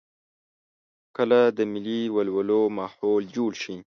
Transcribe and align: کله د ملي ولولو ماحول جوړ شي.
کله 1.15 1.39
د 1.57 1.59
ملي 1.71 2.01
ولولو 2.15 2.61
ماحول 2.77 3.23
جوړ 3.35 3.51
شي. 3.61 3.75